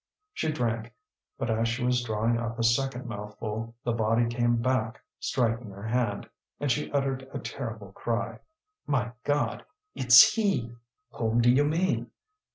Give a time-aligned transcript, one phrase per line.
[0.33, 0.91] She drank,
[1.37, 5.83] but as she was drawing up a second mouthful the body came back, striking her
[5.83, 6.27] hand.
[6.59, 8.39] And she uttered a terrible cry.
[8.87, 9.63] "My God!
[9.93, 10.71] it's he!"
[11.11, 12.09] "Whom do you mean?"